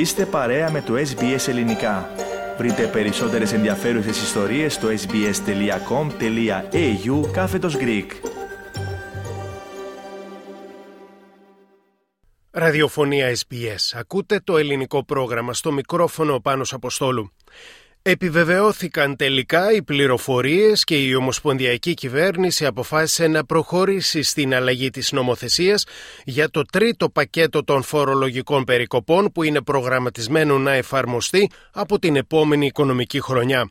Είστε 0.00 0.26
παρέα 0.26 0.70
με 0.70 0.82
το 0.82 0.94
SBS 0.94 1.48
Ελληνικά. 1.48 2.10
Βρείτε 2.58 2.86
περισσότερες 2.86 3.52
ενδιαφέρουσες 3.52 4.22
ιστορίες 4.22 4.74
στο 4.74 4.88
sbs.com.au 4.88 5.30
κάθετος 7.32 7.76
Greek. 7.76 8.06
Ραδιοφωνία 12.50 13.36
SBS. 13.36 13.98
Ακούτε 13.98 14.40
το 14.44 14.56
ελληνικό 14.56 15.04
πρόγραμμα 15.04 15.52
στο 15.52 15.72
μικρόφωνο 15.72 16.40
πάνω 16.40 16.62
Αποστόλου. 16.70 17.32
Επιβεβαιώθηκαν 18.02 19.16
τελικά 19.16 19.72
οι 19.72 19.82
πληροφορίες 19.82 20.84
και 20.84 21.04
η 21.04 21.14
Ομοσπονδιακή 21.14 21.94
Κυβέρνηση 21.94 22.66
αποφάσισε 22.66 23.26
να 23.26 23.44
προχωρήσει 23.44 24.22
στην 24.22 24.54
αλλαγή 24.54 24.90
της 24.90 25.12
νομοθεσίας 25.12 25.84
για 26.24 26.50
το 26.50 26.62
τρίτο 26.64 27.10
πακέτο 27.10 27.64
των 27.64 27.82
φορολογικών 27.82 28.64
περικοπών 28.64 29.32
που 29.32 29.42
είναι 29.42 29.60
προγραμματισμένο 29.62 30.58
να 30.58 30.72
εφαρμοστεί 30.72 31.50
από 31.72 31.98
την 31.98 32.16
επόμενη 32.16 32.66
οικονομική 32.66 33.20
χρονιά. 33.20 33.68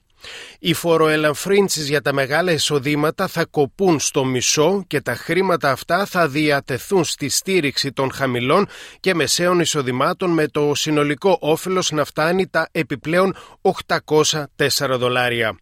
Οι 0.59 0.73
φοροελαφρύνσεις 0.73 1.89
για 1.89 2.01
τα 2.01 2.13
μεγάλα 2.13 2.51
εισοδήματα 2.51 3.27
θα 3.27 3.45
κοπούν 3.45 3.99
στο 3.99 4.25
μισό 4.25 4.83
και 4.87 5.01
τα 5.01 5.15
χρήματα 5.15 5.71
αυτά 5.71 6.05
θα 6.05 6.27
διατεθούν 6.27 7.03
στη 7.03 7.29
στήριξη 7.29 7.91
των 7.91 8.11
χαμηλών 8.11 8.67
και 8.99 9.13
μεσαίων 9.13 9.59
εισοδημάτων 9.59 10.29
με 10.29 10.47
το 10.47 10.71
συνολικό 10.75 11.37
όφελος 11.41 11.91
να 11.91 12.03
φτάνει 12.03 12.47
τα 12.47 12.67
επιπλέον 12.71 13.35
804 13.61 14.45
δολάρια. 14.97 15.57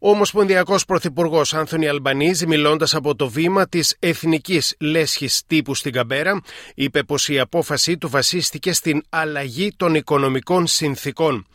Ο 0.00 0.10
Ομοσπονδιακός 0.10 0.84
Πρωθυπουργός 0.84 1.54
Άνθονι 1.54 1.88
Αλμπανίζη, 1.88 2.46
μιλώντας 2.46 2.94
από 2.94 3.14
το 3.14 3.28
βήμα 3.28 3.68
της 3.68 3.96
εθνικής 3.98 4.74
λέσχης 4.80 5.42
τύπου 5.46 5.74
στην 5.74 5.92
Καμπέρα, 5.92 6.40
είπε 6.74 7.02
πως 7.02 7.28
η 7.28 7.38
απόφασή 7.38 7.98
του 7.98 8.08
βασίστηκε 8.08 8.72
στην 8.72 9.02
αλλαγή 9.08 9.72
των 9.76 9.94
οικονομικών 9.94 10.66
συνθήκων. 10.66 11.46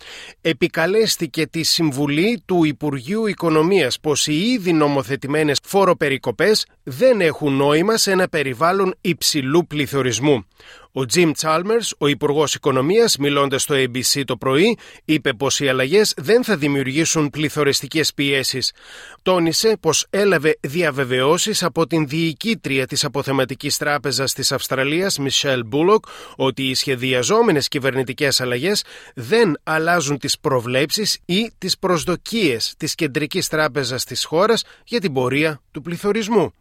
Επικαλέστηκε 0.42 1.48
τη 1.48 1.64
συμβουλή 1.64 2.44
του 2.46 2.64
Υπουργείου 2.64 3.26
Οικονομίας 3.26 4.00
πως 4.00 4.28
οι 4.28 4.52
ήδη 4.52 4.74
νομοθετημένες 4.74 5.60
φόροπερικοπές 5.64 6.66
δεν 6.84 7.22
έχουν 7.22 7.54
νόημα 7.54 7.98
σε 7.98 8.12
ένα 8.12 8.28
περιβάλλον 8.30 8.96
υψηλού 9.02 9.68
πληθωρισμού. 9.68 10.46
Ο 10.94 11.02
Jim 11.14 11.32
Chalmers, 11.42 11.90
ο 11.98 12.08
Υπουργός 12.08 12.56
Οικονομίας, 12.56 13.18
μιλώντας 13.18 13.62
στο 13.62 13.76
ABC 13.78 14.24
το 14.26 14.38
πρωί, 14.38 14.78
είπε 15.06 15.34
πως 15.34 15.60
οι 15.60 15.68
αλλαγές 15.68 16.14
δεν 16.18 16.44
θα 16.44 16.58
δημιουργήσουν 16.58 17.30
πληθωριστικές 17.30 18.14
πιέσεις. 18.14 18.74
Τόνισε 19.22 19.78
πως 19.80 20.06
έλαβε 20.10 20.58
διαβεβαιώσεις 20.62 21.64
από 21.64 21.88
την 21.88 22.08
διοικήτρια 22.08 22.88
της 22.88 23.04
Αποθεματικής 23.04 23.78
Τράπεζας 23.78 24.34
της 24.34 24.52
Αυστραλίας, 24.52 25.20
Michelle 25.20 25.62
Bullock, 25.72 26.00
ότι 26.36 26.64
οι 26.64 26.74
σχεδιαζόμενες 26.74 27.68
κυβερνητικές 27.68 28.42
αλλαγές 28.42 28.84
δεν 29.16 29.60
αλλάζουν 29.64 30.18
τις 30.18 30.40
προβλέψεις 30.40 31.20
ή 31.26 31.52
τις 31.58 31.78
προσδοκίες 31.78 32.74
της 32.78 32.96
Κεντρικής 32.96 33.48
Τράπεζας 33.48 34.04
της 34.04 34.26
χώρας 34.26 34.64
για 34.86 35.00
την 35.00 35.14
πορεία 35.14 35.62
του 35.72 35.82
πληθωρισμού. 35.82 36.54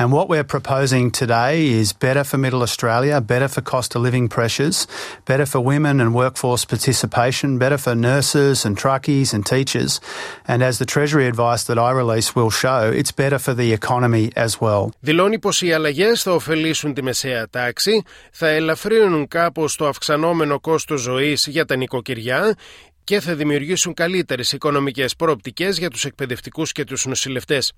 And 0.00 0.12
what 0.12 0.28
we're 0.28 0.44
proposing 0.56 1.10
today 1.10 1.54
is 1.66 1.92
better 1.92 2.22
for 2.22 2.38
Middle 2.38 2.62
Australia, 2.62 3.20
better 3.20 3.48
for 3.48 3.62
cost 3.62 3.96
of 3.96 4.02
living 4.02 4.28
pressures, 4.28 4.86
better 5.24 5.46
for 5.52 5.60
women 5.60 5.94
and 6.02 6.14
workforce 6.14 6.64
participation, 6.74 7.58
better 7.58 7.78
for 7.78 7.94
nurses 7.96 8.64
and 8.66 8.76
truckies 8.76 9.32
and 9.34 9.44
teachers. 9.44 10.00
And 10.46 10.62
as 10.62 10.78
the 10.78 10.84
Treasury 10.94 11.26
advice 11.26 11.64
that 11.64 11.78
I 11.78 11.90
release 12.02 12.28
will 12.36 12.50
show, 12.50 12.80
it's 13.00 13.10
better 13.10 13.38
for 13.38 13.54
the 13.54 13.72
economy 13.72 14.30
as 14.36 14.60
well. 14.60 14.92
Δηλώνει 15.00 15.38
πως 15.38 15.62
οι 15.62 15.72
αλλαγές 15.72 16.22
θα 16.22 16.32
ωφελήσουν 16.32 16.94
τη 16.94 17.02
μεσαία 17.02 17.48
τάξη, 17.48 18.02
θα 18.32 18.48
ελαφρύνουν 18.48 19.28
κάπως 19.28 19.76
το 19.76 19.86
αυξανόμενο 19.86 20.60
κόστος 20.60 21.00
ζωής 21.00 21.46
για 21.46 21.64
τα 21.64 21.76
νοικοκυριά, 21.76 22.54
και 23.03 23.19
θα 23.19 23.35
δημιουργήσουν 23.35 23.93
καλύτερες 23.93 24.51
οικονομικές 24.51 25.15
προοπτικές 25.15 25.77
για 25.77 25.89
τους 25.89 26.05
εκπαιδευτικούς 26.05 26.71
και 26.71 26.83
τους 26.83 27.05
νοσηλευτές. 27.05 27.73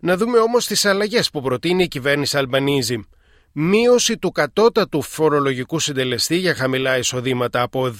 Να 0.00 0.16
δούμε 0.16 0.38
όμως 0.38 0.66
τις 0.66 0.84
αλλαγές 0.84 1.30
που 1.30 1.40
προτείνει 1.42 1.82
η 1.82 1.88
κυβέρνηση 1.88 2.36
Αλμπανίζη 2.36 3.04
μείωση 3.52 4.18
του 4.18 4.32
κατώτατου 4.32 5.02
φορολογικού 5.02 5.78
συντελεστή 5.78 6.36
για 6.36 6.54
χαμηλά 6.54 6.98
εισοδήματα 6.98 7.62
από 7.62 7.94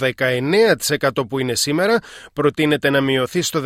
19% 0.99 1.09
που 1.29 1.39
είναι 1.39 1.55
σήμερα 1.55 1.99
προτείνεται 2.33 2.91
να 2.91 3.01
μειωθεί 3.01 3.43
στο 3.43 3.63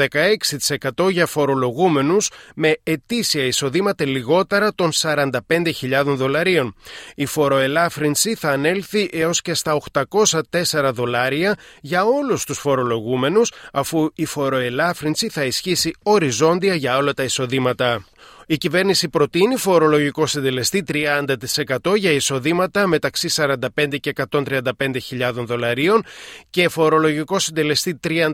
16% 0.96 1.10
για 1.10 1.26
φορολογούμενους 1.26 2.30
με 2.54 2.76
ετήσια 2.82 3.44
εισοδήματα 3.44 4.06
λιγότερα 4.06 4.74
των 4.74 4.90
45.000 4.94 6.02
δολαρίων. 6.04 6.74
Η 7.14 7.26
φοροελάφρυνση 7.26 8.34
θα 8.34 8.50
ανέλθει 8.50 9.08
έως 9.12 9.40
και 9.40 9.54
στα 9.54 9.80
804 9.92 10.90
δολάρια 10.92 11.56
για 11.80 12.04
όλους 12.04 12.44
τους 12.44 12.58
φορολογούμενους 12.58 13.52
αφού 13.72 14.08
η 14.14 14.24
φοροελάφρυνση 14.24 15.28
θα 15.28 15.44
ισχύσει 15.44 15.94
οριζόντια 16.02 16.74
για 16.74 16.96
όλα 16.96 17.12
τα 17.14 17.22
εισοδήματα. 17.22 18.04
Η 18.46 18.56
κυβέρνηση 18.56 19.08
προτείνει 19.08 19.56
φορολογικό 19.56 20.26
συντελεστή 20.26 20.84
30% 20.88 21.96
για 21.96 22.10
εισοδήματα 22.10 22.86
μεταξύ 22.86 23.28
45 23.36 23.56
και 24.00 24.12
135.000 24.30 25.32
δολαρίων 25.34 26.04
και 26.50 26.68
φορολογικό 26.68 27.38
συντελεστή 27.38 28.00
37% 28.08 28.30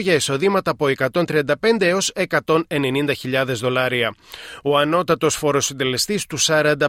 για 0.00 0.14
εισοδήματα 0.14 0.70
από 0.70 0.86
135 1.12 1.52
έως 1.78 2.12
190.000 2.28 3.44
δολάρια. 3.46 4.14
Ο 4.62 4.78
ανώτατος 4.78 5.36
φοροσυντελεστής 5.36 6.26
του 6.26 6.38
45% 6.38 6.86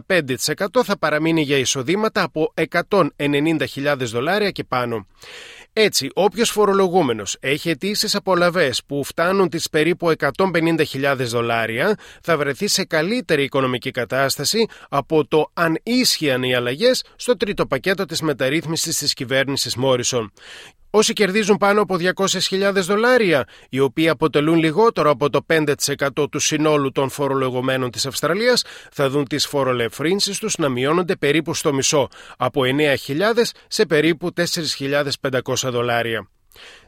θα 0.84 0.98
παραμείνει 0.98 1.42
για 1.42 1.56
εισοδήματα 1.56 2.22
από 2.22 2.52
190.000 2.70 3.96
δολάρια 3.98 4.50
και 4.50 4.64
πάνω. 4.64 5.06
Έτσι, 5.74 6.08
όποιος 6.14 6.50
φορολογούμενος 6.50 7.36
έχει 7.40 7.70
αιτήσεις 7.70 8.14
απολαυέ 8.14 8.70
που 8.86 9.04
φτάνουν 9.04 9.48
τις 9.48 9.68
περίπου 9.68 10.12
150.000 10.18 11.16
δολάρια 11.18 11.98
θα 12.22 12.36
βρεθεί 12.36 12.66
σε 12.66 12.84
καλύτερη 12.84 13.42
οικονομική 13.42 13.90
κατάσταση 13.90 14.66
από 14.88 15.26
το 15.26 15.50
αν 15.52 15.78
ίσχυαν 15.82 16.42
οι 16.42 16.54
αλλαγές 16.54 17.04
στο 17.16 17.36
τρίτο 17.36 17.66
πακέτο 17.66 18.04
της 18.04 18.20
μεταρρύθμισης 18.20 18.98
της 18.98 19.12
κυβέρνησης 19.12 19.76
Μόρισον. 19.76 20.32
Όσοι 20.94 21.12
κερδίζουν 21.12 21.56
πάνω 21.56 21.80
από 21.80 21.96
200.000 22.00 22.72
δολάρια, 22.74 23.44
οι 23.68 23.78
οποίοι 23.78 24.08
αποτελούν 24.08 24.58
λιγότερο 24.58 25.10
από 25.10 25.30
το 25.30 25.46
5% 25.52 26.30
του 26.30 26.38
συνόλου 26.38 26.92
των 26.92 27.10
φορολογωμένων 27.10 27.90
της 27.90 28.06
Αυστραλίας, 28.06 28.64
θα 28.92 29.10
δουν 29.10 29.24
τις 29.24 29.46
φορολεφρύνσεις 29.46 30.38
τους 30.38 30.56
να 30.56 30.68
μειώνονται 30.68 31.16
περίπου 31.16 31.54
στο 31.54 31.72
μισό, 31.72 32.08
από 32.36 32.62
9.000 33.06 33.52
σε 33.68 33.86
περίπου 33.86 34.32
4.500 34.36 35.70
δολάρια. 35.70 36.28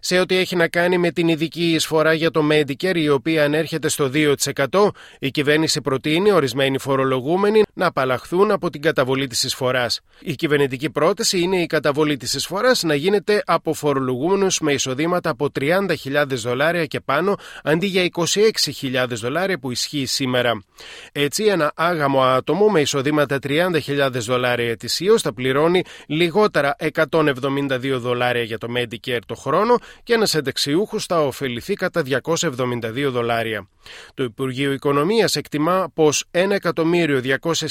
Σε 0.01 0.19
ό,τι 0.19 0.37
έχει 0.37 0.57
να 0.57 0.69
κάνει 0.69 0.99
με 0.99 1.11
την 1.11 1.29
ειδική 1.29 1.73
εισφορά 1.73 2.13
για 2.13 2.31
το 2.31 2.49
Medicare, 2.51 2.97
η 2.97 3.09
οποία 3.09 3.45
ανέρχεται 3.45 3.89
στο 3.89 4.11
2%, 4.15 4.89
η 5.19 5.31
κυβέρνηση 5.31 5.81
προτείνει 5.81 6.33
ορισμένοι 6.33 6.79
φορολογούμενοι 6.79 7.63
να 7.75 7.87
απαλλαχθούν 7.87 8.51
από 8.51 8.71
την 8.71 8.83
καταβολή 8.83 9.27
της 9.27 9.43
εισφοράς. 9.43 10.01
Η 10.21 10.35
κυβερνητική 10.35 10.91
πρόταση 10.91 11.39
είναι 11.41 11.61
η 11.61 11.67
καταβολή 11.67 12.17
της 12.17 12.35
εισφοράς 12.35 12.83
να 12.83 12.95
γίνεται 12.95 13.43
από 13.47 13.75
φορολογούμενους 13.75 14.61
με 14.61 14.73
εισοδήματα 14.73 15.31
από 15.31 15.49
30.000 15.61 16.25
δολάρια 16.29 16.87
και 16.87 17.01
πάνω, 17.01 17.37
αντί 17.63 17.87
για 17.87 18.09
26.000 18.11 19.07
δολάρια 19.09 19.59
που 19.59 19.71
ισχύει 19.71 20.07
σήμερα. 20.07 20.65
Έτσι, 21.13 21.45
ένα 21.45 21.73
άγαμο 21.75 22.23
άτομο 22.23 22.69
με 22.69 22.81
εισοδήματα 22.81 23.39
30.000 23.43 24.11
δολάρια 24.13 24.71
ετησίως 24.71 25.23
θα 25.23 25.35
πληρώνει 25.35 25.83
λιγότερα 26.07 26.77
172 27.11 27.97
δολάρια 27.97 28.43
για 28.43 28.59
το 28.59 28.67
Medicare 28.77 29.19
το 29.27 29.35
χρόνο 29.35 29.79
και 30.03 30.15
ένας 30.15 30.35
εντεξιούχος 30.35 31.07
θα 31.07 31.21
ωφεληθεί 31.21 31.75
κατά 31.75 32.03
272 32.23 33.09
δολάρια. 33.09 33.69
Το 34.15 34.23
Υπουργείο 34.23 34.73
Οικονομίας 34.73 35.37
εκτιμά 35.37 35.91
πως 35.95 36.25
1.200.000 36.31 37.64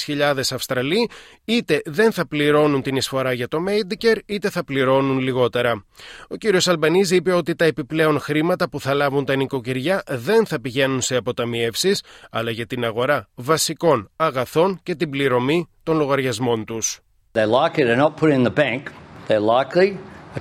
Αυστραλοί 0.52 1.10
είτε 1.46 1.82
δεν 1.86 2.12
θα 2.12 2.28
πληρώνουν 2.28 2.82
την 2.82 2.96
εισφορά 2.96 3.34
για 3.34 3.48
το 3.48 3.58
Medicare 3.68 4.20
είτε 4.26 4.50
θα 4.50 4.64
πληρώνουν 4.64 5.20
λιγότερα. 5.20 5.86
Ο 6.28 6.36
κ. 6.36 6.68
Αλμπανίζη 6.68 7.16
είπε 7.16 7.34
ότι 7.34 7.56
τα 7.56 7.66
επιπλέον 7.66 8.20
χρήματα 8.20 8.70
που 8.70 8.80
θα 8.80 8.94
λάβουν 8.94 9.26
τα 9.26 9.36
νοικοκυριά 9.36 10.04
δεν 10.08 10.46
θα 10.46 10.62
πηγαίνουν 10.62 11.02
σε 11.02 11.16
αποταμιεύσεις, 11.16 12.04
αλλά 12.32 12.52
για 12.52 12.66
την 12.66 12.86
αγορά 12.86 13.28
βασικών 13.36 14.10
αγαθών 14.16 14.80
και 14.84 14.96
την 14.96 15.10
πληρωμή 15.10 15.68
των 15.84 15.98
λογαριασμών 15.98 16.66
τους. 16.66 17.00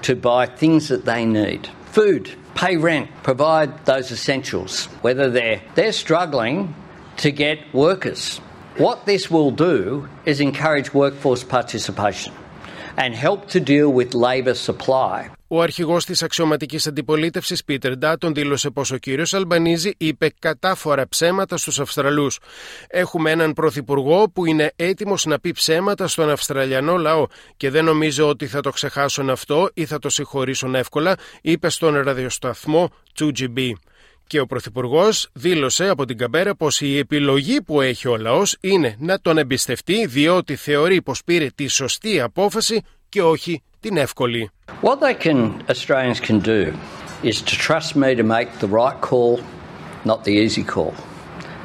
to 0.00 0.14
buy 0.14 0.46
things 0.46 0.88
that 0.88 1.04
they 1.04 1.24
need. 1.24 1.68
Food, 1.92 2.24
pay 2.54 2.76
rent, 2.76 3.08
provide 3.22 3.84
those 3.84 4.10
essentials. 4.10 4.86
Whether 5.02 5.30
they're 5.30 5.60
they're 5.74 5.92
struggling 5.92 6.74
to 7.18 7.30
get 7.30 7.58
workers. 7.72 8.40
What 8.78 9.04
this 9.04 9.30
will 9.30 9.50
do 9.50 10.08
is 10.24 10.40
encourage 10.40 10.94
workforce 10.94 11.44
participation 11.44 12.32
and 12.96 13.14
help 13.14 13.46
to 13.48 13.60
deal 13.60 13.92
with 13.92 14.14
labour 14.14 14.54
supply. 14.54 15.30
Ο 15.48 15.60
αρχηγός 15.62 16.04
της 16.04 16.22
αξιωματικής 16.22 16.86
αντιπολίτευσης, 16.86 17.64
Πίτερ 17.64 17.96
Ντάτον, 17.96 18.34
δήλωσε 18.34 18.70
πως 18.70 18.90
ο 18.90 18.96
κύριος 18.96 19.34
Αλμπανίζη 19.34 19.94
είπε 19.98 20.32
κατάφορα 20.38 21.08
ψέματα 21.08 21.56
στους 21.56 21.80
Αυστραλούς. 21.80 22.38
Έχουμε 22.88 23.30
έναν 23.30 23.52
πρωθυπουργό 23.52 24.30
που 24.30 24.46
είναι 24.46 24.72
έτοιμος 24.76 25.24
να 25.24 25.40
πει 25.40 25.52
ψέματα 25.52 26.08
στον 26.08 26.30
Αυστραλιανό 26.30 26.96
λαό 26.96 27.26
και 27.56 27.70
δεν 27.70 27.84
νομίζω 27.84 28.28
ότι 28.28 28.46
θα 28.46 28.60
το 28.60 28.70
ξεχάσουν 28.70 29.30
αυτό 29.30 29.70
ή 29.74 29.84
θα 29.84 29.98
το 29.98 30.08
συγχωρήσουν 30.08 30.74
εύκολα, 30.74 31.16
είπε 31.42 31.68
στον 31.68 32.00
ραδιοσταθμό 32.00 32.90
2GB. 33.18 33.72
Και 34.32 34.40
ο 34.40 34.46
Πρωθυπουργός 34.46 35.28
δήλωσε 35.32 35.88
από 35.88 36.04
την 36.04 36.18
Καμπέρα 36.18 36.54
πως 36.54 36.80
η 36.80 36.98
επιλογή 36.98 37.62
που 37.62 37.80
έχει 37.80 38.08
ο 38.08 38.16
λαός 38.16 38.56
είναι 38.60 38.96
να 38.98 39.20
τον 39.20 39.38
εμπιστευτεί 39.38 40.06
διότι 40.06 40.56
θεωρεί 40.56 41.02
πως 41.02 41.24
πήρε 41.24 41.46
τη 41.54 41.66
σωστή 41.66 42.20
απόφαση 42.20 42.82
και 43.08 43.22
όχι 43.22 43.62
την 43.80 43.96
εύκολη. 43.96 44.50
What 44.82 45.00
they 45.00 45.14
can, 45.24 45.50
Australians 45.68 46.20
can 46.20 46.40
do 46.40 46.72
is 47.22 47.42
to 47.42 47.54
trust 47.68 47.94
me 47.96 48.14
to 48.14 48.22
make 48.22 48.48
the 48.60 48.68
right 48.68 49.00
call, 49.10 49.40
not 50.04 50.24
the 50.24 50.34
easy 50.44 50.64
call. 50.74 50.92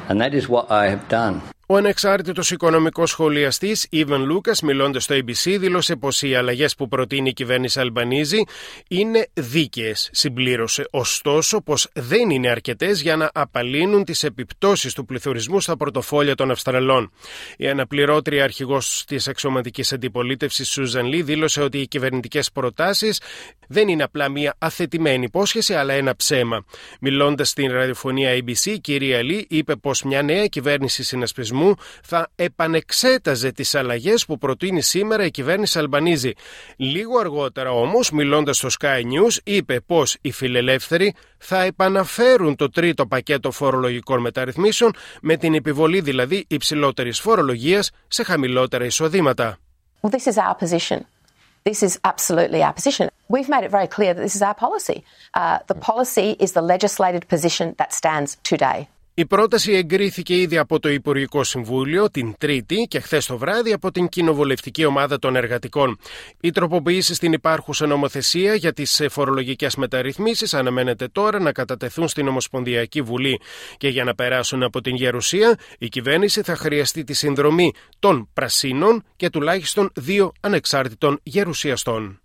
And 0.08 0.20
that 0.20 0.32
is 0.34 0.44
what 0.48 0.66
I 0.70 0.84
have 0.94 1.04
done. 1.08 1.57
Ο 1.70 1.76
ανεξάρτητος 1.76 2.50
οικονομικός 2.50 3.10
σχολιαστής 3.10 3.86
Ιβεν 3.90 4.24
Λούκα, 4.24 4.52
μιλώντας 4.62 5.04
στο 5.04 5.14
ABC, 5.14 5.56
δήλωσε 5.58 5.96
πως 5.96 6.22
οι 6.22 6.34
αλλαγές 6.34 6.74
που 6.74 6.88
προτείνει 6.88 7.28
η 7.28 7.32
κυβέρνηση 7.32 7.80
Αλμπανίζη 7.80 8.44
είναι 8.88 9.28
δίκαιες. 9.34 10.08
Συμπλήρωσε 10.12 10.88
ωστόσο 10.90 11.60
πως 11.60 11.88
δεν 11.92 12.30
είναι 12.30 12.48
αρκετές 12.48 13.00
για 13.00 13.16
να 13.16 13.30
απαλύνουν 13.34 14.04
τις 14.04 14.22
επιπτώσεις 14.22 14.92
του 14.92 15.04
πληθωρισμού 15.04 15.60
στα 15.60 15.76
πορτοφόλια 15.76 16.34
των 16.34 16.50
Αυστραλών. 16.50 17.12
Η 17.56 17.68
αναπληρώτρια 17.68 18.44
αρχηγός 18.44 19.04
της 19.06 19.28
αξιωματική 19.28 19.94
αντιπολίτευσης 19.94 20.70
Σούζαν 20.70 21.06
Λί 21.06 21.22
δήλωσε 21.22 21.62
ότι 21.62 21.78
οι 21.78 21.86
κυβερνητικές 21.86 22.52
προτάσεις 22.52 23.20
δεν 23.68 23.88
είναι 23.88 24.02
απλά 24.02 24.28
μια 24.28 24.54
αθετημένη 24.58 25.24
υπόσχεση, 25.24 25.74
αλλά 25.74 25.92
ένα 25.92 26.16
ψέμα. 26.16 26.64
Μιλώντας 27.00 27.48
στην 27.48 27.72
ραδιοφωνία 27.72 28.34
ABC, 28.34 28.66
η 28.66 28.78
κυρία 28.78 29.22
Λί 29.22 29.46
είπε 29.50 29.76
πως 29.76 30.02
μια 30.02 30.22
νέα 30.22 30.46
κυβέρνηση 30.46 31.02
συνασπισμού 31.02 31.74
θα 32.02 32.30
επανεξέταζε 32.34 33.52
τις 33.52 33.74
αλλαγές 33.74 34.26
που 34.26 34.38
προτείνει 34.38 34.82
σήμερα 34.82 35.24
η 35.24 35.30
κυβέρνηση 35.30 35.78
Αλμπανίζη. 35.78 36.32
Λίγο 36.76 37.18
αργότερα 37.18 37.70
όμως, 37.70 38.10
μιλώντας 38.10 38.56
στο 38.56 38.68
Sky 38.80 39.00
News, 39.00 39.36
είπε 39.44 39.80
πως 39.80 40.16
οι 40.20 40.32
φιλελεύθεροι 40.32 41.14
θα 41.38 41.62
επαναφέρουν 41.62 42.56
το 42.56 42.70
τρίτο 42.70 43.06
πακέτο 43.06 43.50
φορολογικών 43.50 44.20
μεταρρυθμίσεων 44.20 44.92
με 45.20 45.36
την 45.36 45.54
επιβολή 45.54 46.00
δηλαδή 46.00 46.44
υψηλότερης 46.48 47.20
φορολογίας 47.20 47.90
σε 48.08 48.22
χαμηλότερα 48.22 48.84
εισοδήματα. 48.84 49.58
Well, 50.02 50.10
this 50.10 50.26
is 50.26 50.36
our 50.36 50.54
position. 50.54 51.17
This 51.64 51.82
is 51.82 51.98
absolutely 52.04 52.62
our 52.62 52.72
position. 52.72 53.10
We've 53.28 53.48
made 53.48 53.64
it 53.64 53.70
very 53.70 53.86
clear 53.86 54.14
that 54.14 54.20
this 54.20 54.34
is 54.34 54.42
our 54.42 54.54
policy. 54.54 55.04
Uh, 55.34 55.58
the 55.66 55.74
policy 55.74 56.36
is 56.38 56.52
the 56.52 56.62
legislated 56.62 57.28
position 57.28 57.74
that 57.78 57.92
stands 57.92 58.36
today. 58.42 58.88
Η 59.18 59.26
πρόταση 59.26 59.72
εγκρίθηκε 59.72 60.40
ήδη 60.40 60.58
από 60.58 60.78
το 60.78 60.88
Υπουργικό 60.88 61.44
Συμβούλιο 61.44 62.10
την 62.10 62.34
Τρίτη 62.38 62.86
και 62.88 63.00
χθες 63.00 63.26
το 63.26 63.38
βράδυ 63.38 63.72
από 63.72 63.90
την 63.90 64.08
Κοινοβουλευτική 64.08 64.84
Ομάδα 64.84 65.18
των 65.18 65.36
Εργατικών. 65.36 65.98
Οι 66.40 66.50
τροποποιήσεις 66.50 67.16
στην 67.16 67.32
υπάρχουσα 67.32 67.86
νομοθεσία 67.86 68.54
για 68.54 68.72
τις 68.72 69.02
φορολογικές 69.10 69.76
μεταρρυθμίσεις 69.76 70.54
αναμένεται 70.54 71.08
τώρα 71.08 71.40
να 71.40 71.52
κατατεθούν 71.52 72.08
στην 72.08 72.28
Ομοσπονδιακή 72.28 73.02
Βουλή. 73.02 73.40
Και 73.76 73.88
για 73.88 74.04
να 74.04 74.14
περάσουν 74.14 74.62
από 74.62 74.80
την 74.80 74.94
Γερουσία, 74.94 75.58
η 75.78 75.88
κυβέρνηση 75.88 76.42
θα 76.42 76.56
χρειαστεί 76.56 77.04
τη 77.04 77.12
συνδρομή 77.12 77.72
των 77.98 78.28
Πρασίνων 78.32 79.04
και 79.16 79.30
τουλάχιστον 79.30 79.90
δύο 79.94 80.32
ανεξάρτητων 80.40 81.20
γερουσιαστών. 81.22 82.20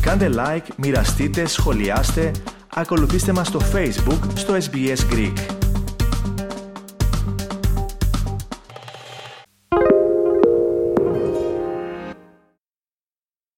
Κάντε 0.00 0.30
like, 0.36 0.66
μοιραστείτε, 0.76 1.46
σχολιάστε, 1.46 2.30
ακολουθήστε 2.74 3.32
μας 3.32 3.46
στο 3.46 3.60
Facebook 3.74 4.20
στο 4.34 4.56
SBS 4.70 5.12
Greek. 5.12 5.55